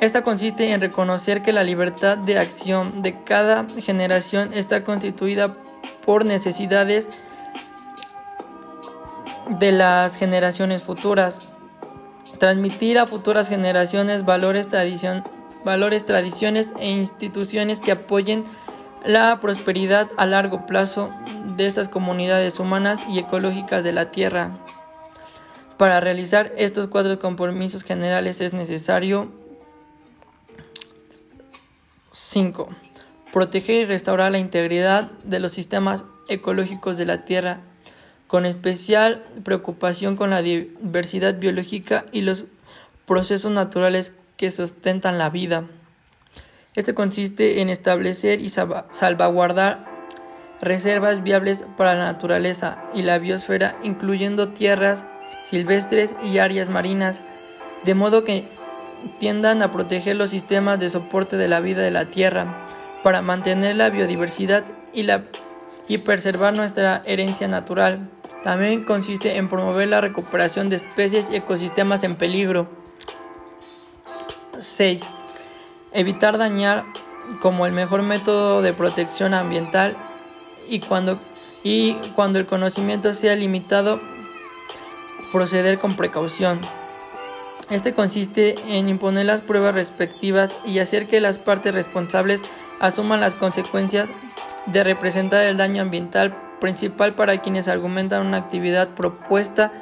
esta 0.00 0.22
consiste 0.22 0.72
en 0.72 0.80
reconocer 0.80 1.42
que 1.42 1.52
la 1.52 1.62
libertad 1.62 2.18
de 2.18 2.38
acción 2.38 3.02
de 3.02 3.22
cada 3.22 3.66
generación 3.78 4.52
está 4.52 4.82
constituida 4.82 5.54
por 6.04 6.24
necesidades 6.24 7.08
de 9.48 9.72
las 9.72 10.16
generaciones 10.16 10.82
futuras. 10.82 11.38
Transmitir 12.38 12.98
a 12.98 13.06
futuras 13.06 13.48
generaciones 13.48 14.24
valores, 14.24 14.68
valores, 15.64 16.04
tradiciones 16.04 16.74
e 16.78 16.90
instituciones 16.90 17.78
que 17.78 17.92
apoyen 17.92 18.44
la 19.06 19.38
prosperidad 19.40 20.08
a 20.16 20.26
largo 20.26 20.66
plazo 20.66 21.10
de 21.56 21.66
estas 21.66 21.88
comunidades 21.88 22.58
humanas 22.58 23.04
y 23.08 23.18
ecológicas 23.18 23.84
de 23.84 23.92
la 23.92 24.10
Tierra. 24.10 24.50
Para 25.76 26.00
realizar 26.00 26.52
estos 26.56 26.88
cuatro 26.88 27.18
compromisos 27.18 27.84
generales 27.84 28.40
es 28.40 28.52
necesario 28.52 29.43
5. 32.14 32.68
Proteger 33.32 33.74
y 33.74 33.84
restaurar 33.86 34.30
la 34.30 34.38
integridad 34.38 35.10
de 35.24 35.40
los 35.40 35.50
sistemas 35.50 36.04
ecológicos 36.28 36.96
de 36.96 37.06
la 37.06 37.24
Tierra, 37.24 37.60
con 38.28 38.46
especial 38.46 39.24
preocupación 39.42 40.16
con 40.16 40.30
la 40.30 40.40
diversidad 40.40 41.34
biológica 41.40 42.06
y 42.12 42.20
los 42.20 42.46
procesos 43.04 43.50
naturales 43.50 44.14
que 44.36 44.52
sustentan 44.52 45.18
la 45.18 45.28
vida. 45.28 45.64
Este 46.76 46.94
consiste 46.94 47.60
en 47.60 47.68
establecer 47.68 48.40
y 48.40 48.48
salvaguardar 48.48 49.84
reservas 50.60 51.24
viables 51.24 51.64
para 51.76 51.96
la 51.96 52.04
naturaleza 52.04 52.78
y 52.94 53.02
la 53.02 53.18
biosfera, 53.18 53.76
incluyendo 53.82 54.50
tierras 54.50 55.04
silvestres 55.42 56.14
y 56.22 56.38
áreas 56.38 56.68
marinas, 56.68 57.22
de 57.84 57.94
modo 57.94 58.22
que 58.22 58.48
tiendan 59.18 59.62
a 59.62 59.70
proteger 59.70 60.16
los 60.16 60.30
sistemas 60.30 60.78
de 60.78 60.90
soporte 60.90 61.36
de 61.36 61.48
la 61.48 61.60
vida 61.60 61.82
de 61.82 61.90
la 61.90 62.06
Tierra 62.06 62.66
para 63.02 63.22
mantener 63.22 63.76
la 63.76 63.90
biodiversidad 63.90 64.64
y, 64.92 65.02
la, 65.02 65.24
y 65.88 65.98
preservar 65.98 66.54
nuestra 66.54 67.02
herencia 67.04 67.48
natural. 67.48 68.10
También 68.42 68.84
consiste 68.84 69.36
en 69.36 69.48
promover 69.48 69.88
la 69.88 70.00
recuperación 70.00 70.68
de 70.68 70.76
especies 70.76 71.30
y 71.30 71.36
ecosistemas 71.36 72.04
en 72.04 72.16
peligro. 72.16 72.70
6. 74.58 75.02
Evitar 75.92 76.38
dañar 76.38 76.84
como 77.40 77.66
el 77.66 77.72
mejor 77.72 78.02
método 78.02 78.62
de 78.62 78.72
protección 78.72 79.34
ambiental 79.34 79.96
y 80.68 80.80
cuando, 80.80 81.18
y 81.62 81.94
cuando 82.14 82.38
el 82.38 82.46
conocimiento 82.46 83.12
sea 83.12 83.34
limitado, 83.36 83.98
proceder 85.32 85.78
con 85.78 85.94
precaución. 85.94 86.58
Este 87.70 87.94
consiste 87.94 88.54
en 88.68 88.88
imponer 88.88 89.26
las 89.26 89.40
pruebas 89.40 89.74
respectivas 89.74 90.54
y 90.66 90.78
hacer 90.78 91.06
que 91.06 91.20
las 91.20 91.38
partes 91.38 91.74
responsables 91.74 92.42
asuman 92.80 93.20
las 93.20 93.34
consecuencias 93.34 94.10
de 94.66 94.84
representar 94.84 95.44
el 95.44 95.56
daño 95.56 95.82
ambiental 95.82 96.36
principal 96.60 97.14
para 97.14 97.40
quienes 97.40 97.68
argumentan 97.68 98.26
una 98.26 98.38
actividad 98.38 98.88
propuesta 98.94 99.72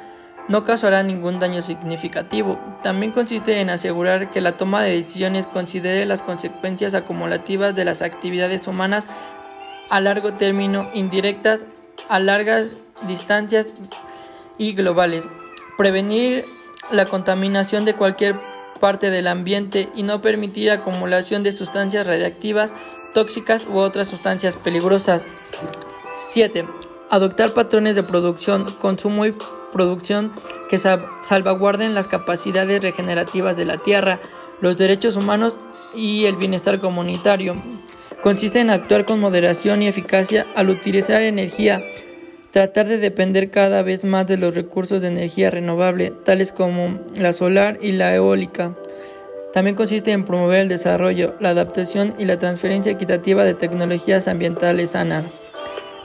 no 0.47 0.65
causará 0.65 1.03
ningún 1.03 1.39
daño 1.39 1.61
significativo. 1.61 2.59
También 2.83 3.11
consiste 3.11 3.61
en 3.61 3.69
asegurar 3.69 4.29
que 4.29 4.41
la 4.41 4.57
toma 4.57 4.83
de 4.83 4.91
decisiones 4.91 5.47
considere 5.47 6.05
las 6.05 6.21
consecuencias 6.21 6.95
acumulativas 6.95 7.75
de 7.75 7.85
las 7.85 8.01
actividades 8.01 8.67
humanas 8.67 9.07
a 9.89 10.01
largo 10.01 10.33
término, 10.33 10.89
indirectas, 10.93 11.65
a 12.09 12.19
largas 12.19 12.85
distancias 13.07 13.89
y 14.57 14.73
globales. 14.73 15.27
Prevenir 15.77 16.43
la 16.91 17.05
contaminación 17.05 17.85
de 17.85 17.95
cualquier 17.95 18.35
parte 18.79 19.09
del 19.09 19.27
ambiente 19.27 19.89
y 19.95 20.03
no 20.03 20.21
permitir 20.21 20.69
acumulación 20.69 21.43
de 21.43 21.51
sustancias 21.51 22.05
radiactivas, 22.05 22.73
tóxicas 23.13 23.65
u 23.65 23.77
otras 23.77 24.07
sustancias 24.07 24.55
peligrosas. 24.55 25.25
7. 26.15 26.65
Adoptar 27.09 27.53
patrones 27.53 27.95
de 27.95 28.03
producción, 28.03 28.69
consumo 28.81 29.25
y 29.25 29.33
producción 29.71 30.33
que 30.69 30.77
salvaguarden 30.77 31.95
las 31.95 32.07
capacidades 32.07 32.81
regenerativas 32.81 33.55
de 33.55 33.65
la 33.65 33.77
tierra, 33.77 34.19
los 34.61 34.77
derechos 34.77 35.15
humanos 35.15 35.57
y 35.95 36.25
el 36.25 36.35
bienestar 36.35 36.79
comunitario. 36.79 37.55
Consiste 38.21 38.59
en 38.59 38.69
actuar 38.69 39.05
con 39.05 39.19
moderación 39.19 39.83
y 39.83 39.87
eficacia 39.87 40.47
al 40.55 40.69
utilizar 40.69 41.21
energía 41.21 41.83
Tratar 42.53 42.87
de 42.87 42.99
depender 42.99 43.49
cada 43.49 43.81
vez 43.81 44.03
más 44.03 44.27
de 44.27 44.37
los 44.37 44.53
recursos 44.53 45.01
de 45.01 45.07
energía 45.07 45.49
renovable, 45.49 46.13
tales 46.23 46.51
como 46.51 46.99
la 47.15 47.33
solar 47.33 47.79
y 47.81 47.93
la 47.93 48.13
eólica. 48.13 48.75
También 49.53 49.75
consiste 49.75 50.11
en 50.11 50.23
promover 50.23 50.61
el 50.61 50.67
desarrollo, 50.67 51.33
la 51.39 51.49
adaptación 51.49 52.13
y 52.19 52.25
la 52.25 52.37
transferencia 52.37 52.91
equitativa 52.91 53.43
de 53.43 53.55
tecnologías 53.55 54.27
ambientales 54.27 54.91
sanas. 54.91 55.25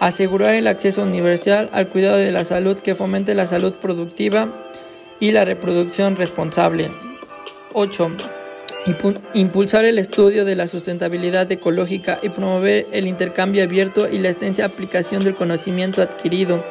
Asegurar 0.01 0.55
el 0.55 0.69
acceso 0.69 1.03
universal 1.03 1.69
al 1.73 1.91
cuidado 1.91 2.17
de 2.17 2.33
la 2.33 2.45
salud 2.45 2.81
que 2.81 2.95
fomente 2.95 3.35
la 3.35 3.45
salud 3.45 3.75
productiva 3.83 4.49
y 5.21 5.33
la 5.33 5.45
reproducción 5.45 6.17
responsable. 6.17 6.89
8 7.75 8.09
impulsar 9.35 9.85
el 9.85 9.99
estudio 9.99 10.45
de 10.45 10.57
la 10.57 10.67
sustentabilidad 10.67 11.51
ecológica 11.51 12.19
y 12.23 12.29
promover 12.29 12.87
el 12.93 13.07
intercambio 13.07 13.63
abierto 13.63 14.09
y 14.09 14.19
la 14.19 14.31
extensa 14.31 14.65
aplicación 14.65 15.25
del 15.25 15.35
conocimiento 15.35 16.03
adquirido. 16.03 16.65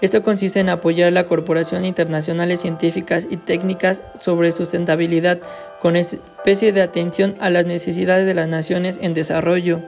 Esto 0.00 0.22
consiste 0.22 0.60
en 0.60 0.68
apoyar 0.68 1.12
la 1.12 1.26
corporación 1.26 1.84
internacionales 1.84 2.60
científicas 2.60 3.26
y 3.28 3.36
técnicas 3.36 4.02
sobre 4.20 4.52
sustentabilidad 4.52 5.40
con 5.80 5.96
especie 5.96 6.72
de 6.72 6.82
atención 6.82 7.34
a 7.40 7.50
las 7.50 7.66
necesidades 7.66 8.24
de 8.24 8.34
las 8.34 8.46
naciones 8.46 8.98
en 9.02 9.14
desarrollo. 9.14 9.82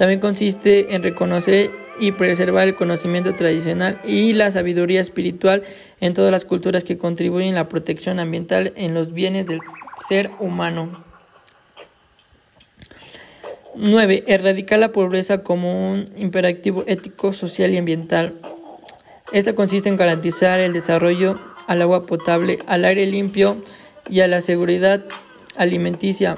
También 0.00 0.20
consiste 0.20 0.94
en 0.94 1.02
reconocer 1.02 1.70
y 1.98 2.12
preservar 2.12 2.66
el 2.66 2.74
conocimiento 2.74 3.34
tradicional 3.34 4.00
y 4.02 4.32
la 4.32 4.50
sabiduría 4.50 4.98
espiritual 4.98 5.62
en 6.00 6.14
todas 6.14 6.32
las 6.32 6.46
culturas 6.46 6.84
que 6.84 6.96
contribuyen 6.96 7.52
a 7.52 7.64
la 7.64 7.68
protección 7.68 8.18
ambiental 8.18 8.72
en 8.76 8.94
los 8.94 9.12
bienes 9.12 9.46
del 9.46 9.60
ser 10.08 10.30
humano. 10.40 11.04
9. 13.74 14.24
Erradicar 14.26 14.78
la 14.78 14.90
pobreza 14.90 15.42
como 15.42 15.92
un 15.92 16.06
imperativo 16.16 16.82
ético, 16.86 17.34
social 17.34 17.70
y 17.74 17.76
ambiental. 17.76 18.36
Esta 19.34 19.54
consiste 19.54 19.90
en 19.90 19.98
garantizar 19.98 20.60
el 20.60 20.72
desarrollo 20.72 21.34
al 21.66 21.82
agua 21.82 22.06
potable, 22.06 22.58
al 22.66 22.86
aire 22.86 23.04
limpio 23.04 23.58
y 24.08 24.20
a 24.20 24.28
la 24.28 24.40
seguridad 24.40 25.04
alimenticia, 25.58 26.36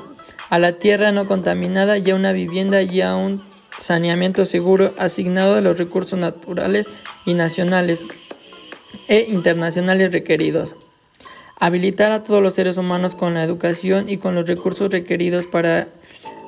a 0.50 0.59
la 0.59 0.81
tierra 0.81 1.12
no 1.12 1.26
contaminada 1.26 1.97
y 1.99 2.11
a 2.11 2.16
una 2.16 2.33
vivienda 2.33 2.83
y 2.83 3.02
a 3.02 3.14
un 3.14 3.51
saneamiento 3.82 4.44
seguro 4.44 4.94
asignado 4.96 5.56
de 5.56 5.60
los 5.60 5.76
recursos 5.76 6.16
naturales 6.16 6.88
y 7.26 7.34
nacionales 7.34 8.04
e 9.08 9.26
internacionales 9.28 10.12
requeridos. 10.12 10.76
Habilitar 11.58 12.12
a 12.12 12.22
todos 12.22 12.40
los 12.40 12.54
seres 12.54 12.78
humanos 12.78 13.16
con 13.16 13.34
la 13.34 13.42
educación 13.42 14.08
y 14.08 14.18
con 14.18 14.36
los 14.36 14.46
recursos 14.46 14.90
requeridos 14.90 15.46
para 15.46 15.88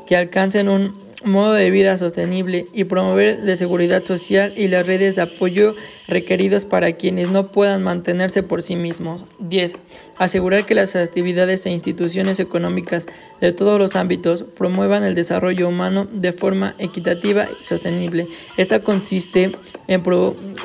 que 0.07 0.17
alcancen 0.17 0.69
un 0.69 0.97
modo 1.25 1.53
de 1.55 1.71
vida 1.71 1.97
sostenible 1.97 2.65
y 2.73 2.85
promover 2.85 3.39
la 3.43 3.57
seguridad 3.57 4.05
social 4.05 4.53
y 4.57 4.69
las 4.69 4.87
redes 4.87 5.17
de 5.17 5.23
apoyo 5.23 5.75
requeridos 6.07 6.65
para 6.65 6.93
quienes 6.93 7.31
no 7.31 7.49
puedan 7.51 7.83
mantenerse 7.83 8.43
por 8.43 8.63
sí 8.63 8.77
mismos. 8.77 9.25
10. 9.41 9.77
Asegurar 10.19 10.67
que 10.67 10.75
las 10.75 10.95
actividades 10.97 11.65
e 11.67 11.71
instituciones 11.71 12.41
económicas 12.41 13.07
de 13.41 13.53
todos 13.53 13.79
los 13.79 13.97
ámbitos 13.97 14.45
promuevan 14.45 15.05
el 15.05 15.15
desarrollo 15.15 15.69
humano 15.69 16.07
de 16.13 16.33
forma 16.33 16.75
equitativa 16.79 17.47
y 17.61 17.65
sostenible. 17.65 18.27
Esta 18.57 18.81
consiste 18.81 19.53
en 19.89 20.03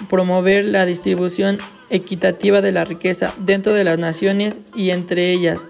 promover 0.09 0.65
la 0.65 0.85
distribución 0.85 1.57
equitativa 1.89 2.61
de 2.61 2.71
la 2.71 2.85
riqueza 2.85 3.33
dentro 3.39 3.73
de 3.73 3.83
las 3.83 3.97
naciones 3.97 4.59
y 4.75 4.91
entre 4.91 5.31
ellas 5.31 5.65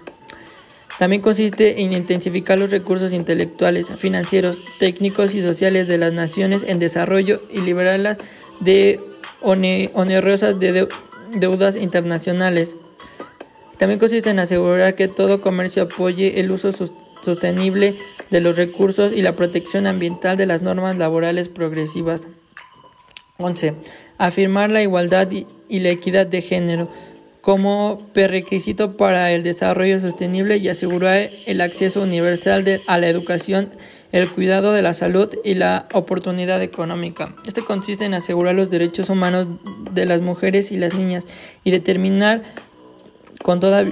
también 1.00 1.22
consiste 1.22 1.80
en 1.80 1.94
intensificar 1.94 2.58
los 2.58 2.70
recursos 2.70 3.14
intelectuales, 3.14 3.90
financieros, 3.96 4.60
técnicos 4.78 5.34
y 5.34 5.40
sociales 5.40 5.88
de 5.88 5.96
las 5.96 6.12
naciones 6.12 6.62
en 6.62 6.78
desarrollo 6.78 7.40
y 7.50 7.62
liberarlas 7.62 8.18
de 8.60 9.00
onerosas 9.40 10.56
deudas 10.60 11.76
internacionales. 11.76 12.76
También 13.78 13.98
consiste 13.98 14.28
en 14.28 14.40
asegurar 14.40 14.94
que 14.94 15.08
todo 15.08 15.40
comercio 15.40 15.84
apoye 15.84 16.38
el 16.38 16.50
uso 16.50 16.70
sostenible 16.70 17.94
de 18.28 18.42
los 18.42 18.58
recursos 18.58 19.14
y 19.14 19.22
la 19.22 19.36
protección 19.36 19.86
ambiental 19.86 20.36
de 20.36 20.44
las 20.44 20.60
normas 20.60 20.98
laborales 20.98 21.48
progresivas. 21.48 22.28
11. 23.38 23.72
Afirmar 24.18 24.68
la 24.68 24.82
igualdad 24.82 25.30
y 25.30 25.80
la 25.80 25.88
equidad 25.88 26.26
de 26.26 26.42
género 26.42 26.90
como 27.40 27.96
prerequisito 28.12 28.96
para 28.96 29.32
el 29.32 29.42
desarrollo 29.42 30.00
sostenible 30.00 30.58
y 30.58 30.68
asegurar 30.68 31.30
el 31.46 31.60
acceso 31.60 32.02
universal 32.02 32.80
a 32.86 32.98
la 32.98 33.08
educación, 33.08 33.70
el 34.12 34.28
cuidado 34.28 34.72
de 34.72 34.82
la 34.82 34.92
salud 34.92 35.30
y 35.44 35.54
la 35.54 35.88
oportunidad 35.94 36.62
económica. 36.62 37.34
Este 37.46 37.62
consiste 37.62 38.04
en 38.04 38.14
asegurar 38.14 38.54
los 38.54 38.68
derechos 38.68 39.08
humanos 39.08 39.46
de 39.92 40.06
las 40.06 40.20
mujeres 40.20 40.70
y 40.72 40.76
las 40.76 40.94
niñas 40.94 41.26
y 41.64 41.78
terminar 41.80 42.42
con 43.42 43.60
toda 43.60 43.84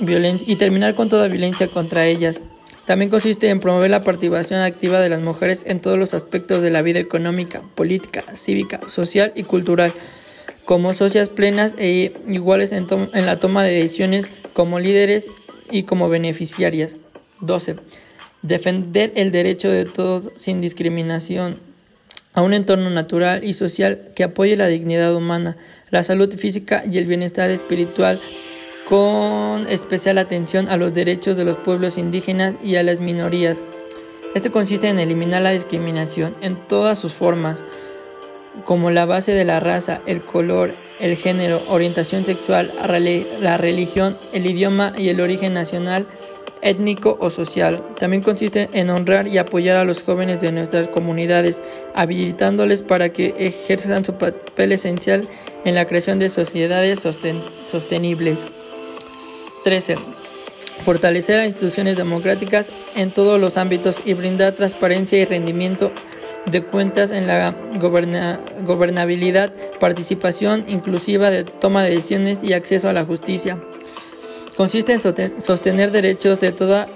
violencia 0.00 1.68
contra 1.68 2.06
ellas. 2.06 2.40
También 2.86 3.10
consiste 3.10 3.48
en 3.48 3.60
promover 3.60 3.90
la 3.90 4.02
participación 4.02 4.60
activa 4.60 5.00
de 5.00 5.08
las 5.08 5.20
mujeres 5.20 5.62
en 5.66 5.80
todos 5.80 5.98
los 5.98 6.14
aspectos 6.14 6.62
de 6.62 6.70
la 6.70 6.82
vida 6.82 7.00
económica, 7.00 7.62
política, 7.74 8.22
cívica, 8.34 8.80
social 8.88 9.32
y 9.34 9.44
cultural 9.44 9.92
como 10.72 10.94
socias 10.94 11.28
plenas 11.28 11.74
e 11.76 12.14
iguales 12.26 12.72
en, 12.72 12.86
la 13.26 13.38
toma 13.38 13.62
de 13.62 13.74
decisiones 13.74 14.26
como 14.54 14.80
líderes 14.80 15.28
y 15.70 15.82
como 15.82 16.08
beneficiarias. 16.08 17.02
12. 17.42 17.76
Defender 18.40 19.12
el 19.14 19.32
derecho 19.32 19.68
de 19.68 19.84
todos 19.84 20.30
sin 20.38 20.62
discriminación 20.62 21.58
a 22.32 22.40
un 22.40 22.54
entorno 22.54 22.88
natural 22.88 23.44
y 23.44 23.52
social 23.52 24.12
que 24.16 24.24
apoye 24.24 24.56
la 24.56 24.66
dignidad 24.66 25.14
humana, 25.14 25.58
la 25.90 26.02
salud 26.02 26.34
física 26.34 26.82
y 26.90 26.96
el 26.96 27.04
bienestar 27.04 27.50
espiritual, 27.50 28.18
con 28.88 29.66
especial 29.68 30.16
atención 30.16 30.70
a 30.70 30.78
los 30.78 30.94
derechos 30.94 31.36
de 31.36 31.44
los 31.44 31.58
pueblos 31.58 31.98
indígenas 31.98 32.56
y 32.64 32.76
a 32.76 32.82
las 32.82 33.02
minorías. 33.02 33.62
Este 34.34 34.50
consiste 34.50 34.88
en 34.88 34.98
eliminar 34.98 35.42
la 35.42 35.50
discriminación 35.50 36.34
en 36.40 36.56
todas 36.66 36.98
sus 36.98 37.12
formas, 37.12 37.62
como 38.64 38.90
la 38.90 39.06
base 39.06 39.32
de 39.32 39.44
la 39.44 39.60
raza, 39.60 40.00
el 40.06 40.20
color, 40.20 40.70
el 41.00 41.16
género, 41.16 41.60
orientación 41.68 42.22
sexual, 42.22 42.70
la 43.40 43.56
religión, 43.56 44.16
el 44.32 44.46
idioma 44.46 44.92
y 44.96 45.08
el 45.08 45.20
origen 45.20 45.54
nacional, 45.54 46.06
étnico 46.62 47.18
o 47.20 47.28
social. 47.28 47.82
También 47.98 48.22
consiste 48.22 48.68
en 48.72 48.90
honrar 48.90 49.26
y 49.26 49.38
apoyar 49.38 49.76
a 49.76 49.84
los 49.84 50.02
jóvenes 50.02 50.40
de 50.40 50.52
nuestras 50.52 50.88
comunidades, 50.88 51.60
habilitándoles 51.94 52.82
para 52.82 53.12
que 53.12 53.34
ejerzan 53.38 54.04
su 54.04 54.14
papel 54.14 54.72
esencial 54.72 55.22
en 55.64 55.74
la 55.74 55.86
creación 55.86 56.18
de 56.18 56.30
sociedades 56.30 57.00
sostenibles. 57.00 58.52
13. 59.64 59.96
Fortalecer 60.84 61.38
las 61.38 61.46
instituciones 61.46 61.96
democráticas 61.96 62.66
en 62.96 63.12
todos 63.12 63.40
los 63.40 63.56
ámbitos 63.56 64.00
y 64.04 64.14
brindar 64.14 64.52
transparencia 64.52 65.18
y 65.18 65.24
rendimiento 65.24 65.92
de 66.46 66.62
cuentas 66.62 67.10
en 67.10 67.26
la 67.26 67.54
gobernabilidad, 67.78 69.52
participación 69.80 70.64
inclusiva 70.68 71.30
de 71.30 71.44
toma 71.44 71.84
de 71.84 71.90
decisiones 71.90 72.42
y 72.42 72.52
acceso 72.52 72.88
a 72.88 72.92
la 72.92 73.04
justicia. 73.04 73.58
Consiste 74.56 74.92
en 74.92 75.40
sostener 75.40 75.92
derechos 75.92 76.40
de, 76.40 76.52
toda, 76.52 76.88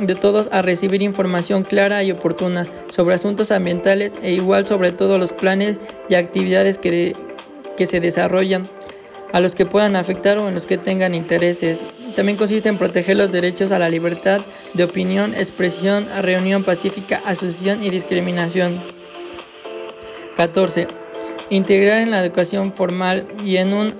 de 0.00 0.14
todos 0.14 0.48
a 0.52 0.62
recibir 0.62 1.02
información 1.02 1.64
clara 1.64 2.02
y 2.04 2.12
oportuna 2.12 2.64
sobre 2.92 3.16
asuntos 3.16 3.50
ambientales 3.50 4.12
e 4.22 4.32
igual 4.32 4.64
sobre 4.64 4.92
todos 4.92 5.18
los 5.18 5.32
planes 5.32 5.78
y 6.08 6.14
actividades 6.14 6.78
que, 6.78 7.14
que 7.76 7.86
se 7.86 8.00
desarrollan, 8.00 8.62
a 9.32 9.40
los 9.40 9.56
que 9.56 9.66
puedan 9.66 9.96
afectar 9.96 10.38
o 10.38 10.48
en 10.48 10.54
los 10.54 10.66
que 10.66 10.78
tengan 10.78 11.14
intereses. 11.14 11.80
También 12.14 12.38
consiste 12.38 12.68
en 12.68 12.78
proteger 12.78 13.16
los 13.16 13.32
derechos 13.32 13.72
a 13.72 13.78
la 13.78 13.88
libertad 13.88 14.40
de 14.74 14.84
opinión, 14.84 15.34
expresión, 15.34 16.06
reunión 16.20 16.62
pacífica, 16.62 17.20
asociación 17.26 17.82
y 17.82 17.90
discriminación. 17.90 18.80
14. 20.36 20.86
Integrar 21.50 21.98
en 21.98 22.12
la 22.12 22.24
educación 22.24 22.72
formal 22.72 23.26
y 23.44 23.56
en 23.56 23.72
un 23.72 23.92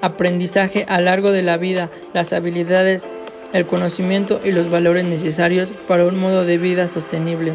aprendizaje 0.00 0.86
a 0.88 1.00
largo 1.00 1.30
de 1.30 1.42
la 1.42 1.58
vida 1.58 1.90
las 2.14 2.32
habilidades, 2.32 3.08
el 3.52 3.66
conocimiento 3.66 4.40
y 4.42 4.52
los 4.52 4.70
valores 4.70 5.04
necesarios 5.04 5.72
para 5.86 6.06
un 6.06 6.18
modo 6.18 6.44
de 6.46 6.56
vida 6.56 6.88
sostenible. 6.88 7.52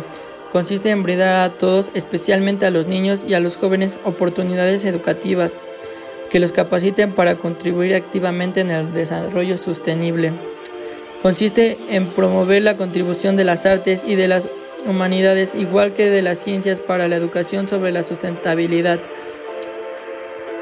Consiste 0.51 0.91
en 0.91 1.03
brindar 1.03 1.43
a 1.43 1.53
todos, 1.53 1.89
especialmente 1.95 2.67
a 2.67 2.71
los 2.71 2.87
niños 2.87 3.21
y 3.27 3.33
a 3.33 3.39
los 3.39 3.57
jóvenes, 3.57 3.97
oportunidades 4.05 4.85
educativas 4.85 5.53
que 6.29 6.39
los 6.39 6.51
capaciten 6.51 7.11
para 7.11 7.35
contribuir 7.35 7.95
activamente 7.95 8.61
en 8.61 8.71
el 8.71 8.93
desarrollo 8.93 9.57
sostenible. 9.57 10.31
Consiste 11.21 11.77
en 11.89 12.05
promover 12.07 12.61
la 12.61 12.77
contribución 12.77 13.35
de 13.35 13.43
las 13.43 13.65
artes 13.65 14.03
y 14.05 14.15
de 14.15 14.27
las 14.27 14.47
humanidades, 14.85 15.55
igual 15.55 15.93
que 15.93 16.09
de 16.09 16.21
las 16.21 16.39
ciencias, 16.39 16.79
para 16.79 17.07
la 17.07 17.15
educación 17.15 17.67
sobre 17.67 17.91
la 17.91 18.03
sustentabilidad. 18.03 18.99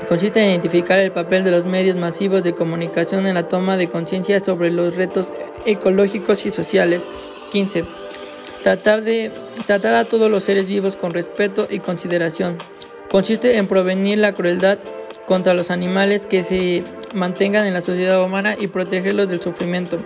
Consiste 0.07 0.41
en 0.41 0.49
identificar 0.49 0.99
el 0.99 1.11
papel 1.11 1.43
de 1.43 1.51
los 1.51 1.65
medios 1.65 1.97
masivos 1.97 2.43
de 2.43 2.53
comunicación 2.53 3.25
en 3.25 3.35
la 3.35 3.47
toma 3.47 3.75
de 3.75 3.87
conciencia 3.87 4.39
sobre 4.39 4.71
los 4.71 4.95
retos 4.95 5.31
ecológicos 5.65 6.45
y 6.45 6.51
sociales. 6.51 7.07
15. 7.51 7.83
Tratar, 8.63 9.01
de, 9.03 9.31
tratar 9.65 9.95
a 9.95 10.05
todos 10.05 10.29
los 10.29 10.43
seres 10.43 10.67
vivos 10.67 10.95
con 10.95 11.13
respeto 11.13 11.67
y 11.69 11.79
consideración. 11.79 12.57
Consiste 13.09 13.57
en 13.57 13.67
prevenir 13.67 14.17
la 14.17 14.33
crueldad 14.33 14.79
contra 15.27 15.53
los 15.53 15.71
animales 15.71 16.25
que 16.25 16.43
se 16.43 16.83
mantengan 17.13 17.65
en 17.65 17.73
la 17.73 17.81
sociedad 17.81 18.23
humana 18.23 18.55
y 18.59 18.67
protegerlos 18.67 19.27
del 19.27 19.41
sufrimiento. 19.41 19.97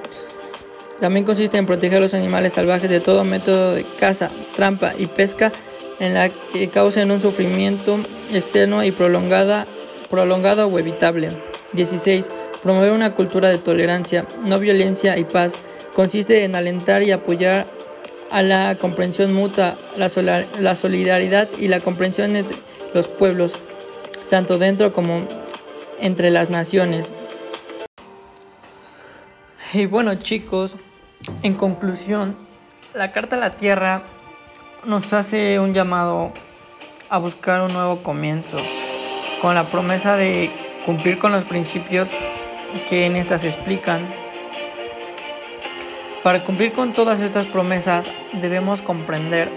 También 1.00 1.26
consiste 1.26 1.58
en 1.58 1.66
proteger 1.66 2.00
a 2.00 2.02
los 2.02 2.14
animales 2.14 2.54
salvajes 2.54 2.90
de 2.90 3.00
todo 3.00 3.24
método 3.24 3.74
de 3.74 3.86
caza, 4.00 4.30
trampa 4.56 4.92
y 4.98 5.06
pesca 5.06 5.52
en 6.00 6.14
la 6.14 6.30
que 6.30 6.68
causen 6.68 7.12
un 7.12 7.22
sufrimiento 7.22 8.00
externo 8.34 8.84
y 8.84 8.92
prolongada, 8.92 9.66
prolongado 10.10 10.68
o 10.68 10.80
evitable. 10.80 11.30
16. 11.74 12.28
Promover 12.64 12.92
una 12.92 13.16
cultura 13.16 13.50
de 13.50 13.58
tolerancia, 13.58 14.26
no 14.44 14.60
violencia 14.60 15.18
y 15.18 15.24
paz. 15.24 15.54
Consiste 15.96 16.44
en 16.44 16.56
alentar 16.56 17.04
y 17.04 17.12
apoyar 17.12 17.66
a 18.32 18.42
la 18.42 18.76
comprensión 18.76 19.34
mutua, 19.34 19.76
la, 19.98 20.44
la 20.60 20.76
solidaridad 20.76 21.48
y 21.58 21.68
la 21.68 21.80
comprensión 21.80 22.36
entre 22.36 22.56
los 22.94 23.08
pueblos 23.08 23.54
tanto 24.30 24.58
dentro 24.58 24.94
como 24.94 25.24
entre 26.00 26.32
las 26.32 26.50
naciones. 26.50 27.10
Y 29.74 29.86
bueno 29.86 30.16
chicos, 30.16 30.78
en 31.44 31.56
conclusión, 31.56 32.36
la 32.94 33.12
Carta 33.12 33.36
a 33.36 33.40
la 33.40 33.52
Tierra 33.52 34.04
nos 34.86 35.12
hace 35.14 35.60
un 35.60 35.74
llamado 35.74 36.32
a 37.10 37.18
buscar 37.18 37.62
un 37.62 37.74
nuevo 37.74 38.02
comienzo, 38.02 38.58
con 39.42 39.56
la 39.56 39.70
promesa 39.70 40.16
de 40.16 40.52
cumplir 40.86 41.20
con 41.20 41.32
los 41.32 41.44
principios 41.44 42.08
que 42.88 43.06
en 43.06 43.16
estas 43.16 43.44
explican. 43.44 44.08
Para 46.24 46.44
cumplir 46.44 46.74
con 46.74 46.94
todas 46.94 47.20
estas 47.20 47.46
promesas 47.46 48.06
debemos 48.34 48.82
comprender, 48.82 49.50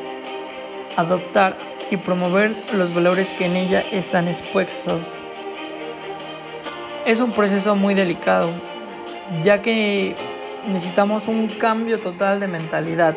adoptar 0.97 1.57
y 1.93 1.99
promover 1.99 2.53
los 2.75 2.95
valores 2.95 3.29
que 3.29 3.45
en 3.45 3.55
ella 3.55 3.83
están 3.93 4.27
expuestos. 4.27 5.19
Es 7.05 7.21
un 7.21 7.31
proceso 7.31 7.77
muy 7.77 7.95
delicado, 7.95 8.49
ya 9.43 9.61
que 9.61 10.15
necesitamos 10.67 11.29
un 11.29 11.49
cambio 11.49 11.99
total 11.99 12.41
de 12.41 12.49
mentalidad 12.49 13.15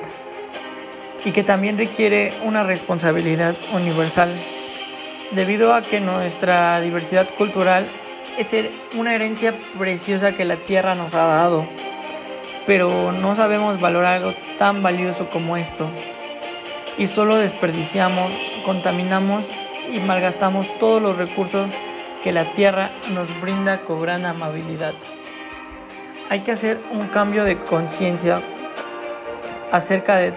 y 1.23 1.31
que 1.31 1.41
también 1.41 1.77
requiere 1.77 2.33
una 2.43 2.63
responsabilidad 2.63 3.55
universal, 3.73 4.29
debido 5.31 5.73
a 5.73 5.81
que 5.81 6.01
nuestra 6.01 6.81
diversidad 6.81 7.29
cultural 7.38 7.88
es 8.38 8.47
una 8.97 9.15
herencia 9.15 9.53
preciosa 9.79 10.33
que 10.33 10.43
la 10.43 10.57
tierra 10.57 10.95
nos 10.95 11.13
ha 11.13 11.27
dado, 11.27 11.65
pero 12.67 13.13
no 13.13 13.35
sabemos 13.35 13.79
valorar 13.79 14.15
algo 14.15 14.33
tan 14.59 14.83
valioso 14.83 15.29
como 15.29 15.55
esto, 15.55 15.89
y 16.97 17.07
solo 17.07 17.38
desperdiciamos, 17.38 18.29
contaminamos 18.65 19.45
y 19.93 19.99
malgastamos 19.99 20.67
todos 20.80 21.01
los 21.01 21.17
recursos 21.17 21.69
que 22.23 22.32
la 22.32 22.45
tierra 22.45 22.89
nos 23.13 23.30
brinda 23.39 23.82
con 23.82 24.01
gran 24.01 24.25
amabilidad. 24.25 24.93
Hay 26.30 26.39
que 26.39 26.54
hacer 26.54 26.80
un 26.91 27.08
cambio 27.08 27.43
de 27.43 27.60
conciencia 27.60 28.41
acerca 29.71 30.15
de 30.15 30.34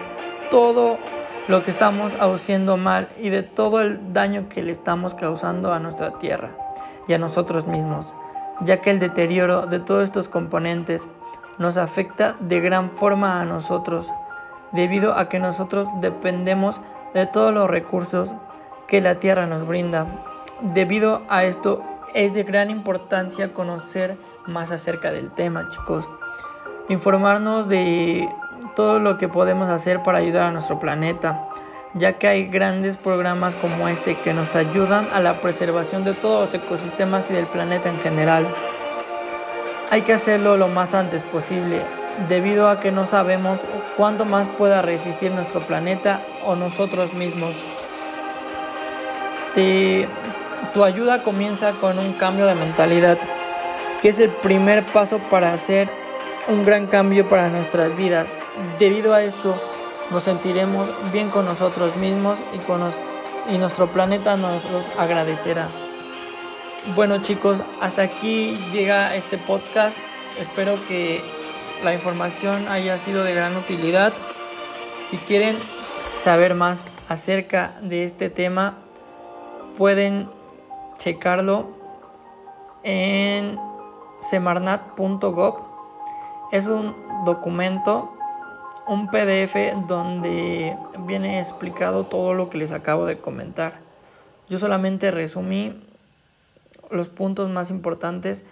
todo 0.51 0.99
lo 1.47 1.63
que 1.63 1.71
estamos 1.71 2.13
haciendo 2.19 2.77
mal 2.77 3.07
y 3.19 3.29
de 3.29 3.41
todo 3.41 3.81
el 3.81 4.13
daño 4.13 4.49
que 4.49 4.61
le 4.61 4.71
estamos 4.71 5.15
causando 5.15 5.73
a 5.73 5.79
nuestra 5.79 6.19
tierra 6.19 6.51
y 7.07 7.13
a 7.13 7.17
nosotros 7.17 7.65
mismos, 7.65 8.13
ya 8.61 8.81
que 8.81 8.91
el 8.91 8.99
deterioro 8.99 9.65
de 9.65 9.79
todos 9.79 10.03
estos 10.03 10.29
componentes 10.29 11.07
nos 11.57 11.77
afecta 11.77 12.35
de 12.39 12.59
gran 12.59 12.91
forma 12.91 13.41
a 13.41 13.45
nosotros, 13.45 14.13
debido 14.71 15.17
a 15.17 15.27
que 15.27 15.39
nosotros 15.39 15.87
dependemos 16.01 16.81
de 17.13 17.25
todos 17.25 17.53
los 17.53 17.69
recursos 17.69 18.29
que 18.87 19.01
la 19.01 19.15
tierra 19.15 19.45
nos 19.45 19.67
brinda. 19.67 20.07
Debido 20.61 21.21
a 21.29 21.43
esto 21.43 21.83
es 22.13 22.33
de 22.33 22.43
gran 22.43 22.69
importancia 22.69 23.53
conocer 23.53 24.17
más 24.45 24.71
acerca 24.71 25.11
del 25.11 25.31
tema, 25.31 25.67
chicos. 25.69 26.07
Informarnos 26.89 27.67
de 27.69 28.27
todo 28.75 28.99
lo 28.99 29.17
que 29.17 29.27
podemos 29.27 29.69
hacer 29.69 30.01
para 30.03 30.17
ayudar 30.17 30.43
a 30.43 30.51
nuestro 30.51 30.79
planeta, 30.79 31.47
ya 31.93 32.17
que 32.17 32.27
hay 32.27 32.47
grandes 32.47 32.97
programas 32.97 33.53
como 33.55 33.87
este 33.87 34.15
que 34.15 34.33
nos 34.33 34.55
ayudan 34.55 35.05
a 35.13 35.19
la 35.19 35.33
preservación 35.33 36.03
de 36.03 36.13
todos 36.13 36.45
los 36.45 36.63
ecosistemas 36.63 37.29
y 37.31 37.35
del 37.35 37.45
planeta 37.45 37.89
en 37.89 37.99
general. 37.99 38.47
Hay 39.91 40.01
que 40.01 40.13
hacerlo 40.13 40.57
lo 40.57 40.67
más 40.67 40.93
antes 40.93 41.23
posible, 41.23 41.81
debido 42.27 42.69
a 42.69 42.79
que 42.79 42.91
no 42.91 43.05
sabemos 43.05 43.59
cuánto 43.95 44.25
más 44.25 44.47
pueda 44.57 44.81
resistir 44.81 45.31
nuestro 45.31 45.61
planeta 45.61 46.19
o 46.45 46.55
nosotros 46.55 47.13
mismos. 47.13 47.55
tu 50.73 50.83
ayuda 50.83 51.23
comienza 51.23 51.73
con 51.73 51.99
un 51.99 52.13
cambio 52.13 52.45
de 52.45 52.55
mentalidad, 52.55 53.17
que 54.01 54.09
es 54.09 54.19
el 54.19 54.29
primer 54.29 54.85
paso 54.85 55.19
para 55.29 55.53
hacer 55.53 55.89
un 56.47 56.63
gran 56.63 56.87
cambio 56.87 57.27
para 57.27 57.49
nuestras 57.49 57.95
vidas. 57.97 58.27
Debido 58.77 59.13
a 59.13 59.23
esto, 59.23 59.55
nos 60.11 60.23
sentiremos 60.23 60.87
bien 61.11 61.29
con 61.29 61.45
nosotros 61.45 61.95
mismos 61.97 62.37
y, 62.53 62.57
con 62.59 62.81
y 63.53 63.57
nuestro 63.57 63.87
planeta 63.87 64.37
nos 64.37 64.63
los 64.71 64.83
agradecerá. 64.97 65.67
Bueno 66.95 67.21
chicos, 67.21 67.57
hasta 67.81 68.03
aquí 68.03 68.57
llega 68.71 69.15
este 69.15 69.37
podcast. 69.37 69.95
Espero 70.39 70.75
que 70.87 71.21
la 71.83 71.93
información 71.93 72.67
haya 72.67 72.97
sido 72.97 73.23
de 73.23 73.33
gran 73.33 73.55
utilidad. 73.55 74.13
Si 75.09 75.17
quieren 75.17 75.57
saber 76.23 76.55
más 76.55 76.85
acerca 77.07 77.73
de 77.81 78.03
este 78.03 78.29
tema, 78.29 78.77
pueden 79.77 80.29
checarlo 80.97 81.67
en 82.83 83.57
semarnat.gov. 84.29 85.63
Es 86.51 86.67
un 86.67 86.95
documento 87.25 88.13
un 88.89 89.07
PDF 89.07 89.55
donde 89.87 90.75
viene 91.05 91.39
explicado 91.39 92.05
todo 92.05 92.33
lo 92.33 92.49
que 92.49 92.57
les 92.57 92.71
acabo 92.71 93.05
de 93.05 93.19
comentar. 93.19 93.81
Yo 94.49 94.57
solamente 94.57 95.11
resumí 95.11 95.79
los 96.89 97.07
puntos 97.07 97.51
más 97.51 97.69
importantes 97.69 98.43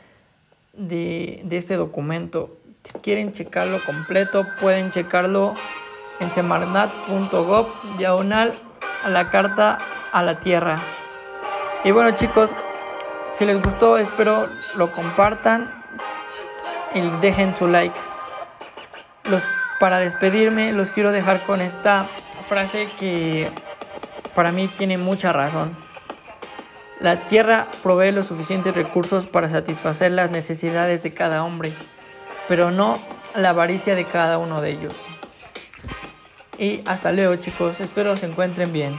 de, 0.74 1.44
este 1.50 1.76
documento. 1.76 2.56
Si 2.88 2.98
quieren 3.00 3.34
checarlo 3.34 3.84
completo, 3.84 4.48
pueden 4.62 4.92
checarlo 4.92 5.54
en 6.22 6.30
semarnat.gov 6.30 7.98
diagonal 7.98 8.54
a 9.04 9.10
la 9.10 9.30
carta 9.30 9.78
a 10.14 10.24
la 10.24 10.40
tierra. 10.40 10.80
Y 11.84 11.92
bueno 11.92 12.12
chicos, 12.12 12.50
si 13.34 13.46
les 13.46 13.62
gustó 13.62 13.98
espero 13.98 14.48
lo 14.76 14.94
compartan 14.94 15.66
y 16.94 17.02
dejen 17.20 17.56
su 17.58 17.68
like. 17.68 17.96
Para 19.82 20.00
despedirme 20.00 20.72
los 20.72 20.92
quiero 20.92 21.12
dejar 21.12 21.42
con 21.42 21.60
esta 21.60 22.08
frase 22.48 22.88
que 22.98 23.52
para 24.34 24.54
mí 24.54 24.70
tiene 24.78 24.98
mucha 24.98 25.34
razón. 25.34 25.76
La 27.02 27.18
tierra 27.18 27.68
provee 27.84 28.14
los 28.14 28.28
suficientes 28.28 28.76
recursos 28.76 29.28
para 29.28 29.50
satisfacer 29.50 30.14
las 30.14 30.32
necesidades 30.32 31.04
de 31.04 31.14
cada 31.14 31.44
hombre, 31.44 31.72
pero 32.48 32.72
no 32.72 32.96
la 33.36 33.50
avaricia 33.50 33.96
de 33.96 34.06
cada 34.06 34.38
uno 34.38 34.62
de 34.62 34.72
ellos. 34.72 34.94
Y 36.58 36.82
hasta 36.86 37.12
luego 37.12 37.36
chicos, 37.36 37.80
espero 37.80 38.18
se 38.18 38.26
encuentren 38.26 38.74
bien. 38.74 38.98